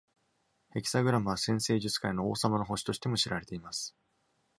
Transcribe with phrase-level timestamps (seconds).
[0.71, 3.95] ヘキサグラムは、占星術界の「王様の星」としても知られています。